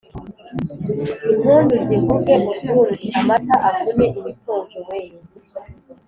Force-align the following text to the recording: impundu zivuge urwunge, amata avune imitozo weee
impundu 1.31 1.73
zivuge 1.85 2.33
urwunge, 2.49 3.05
amata 3.19 3.55
avune 3.69 4.05
imitozo 4.19 4.77
weee 4.87 5.19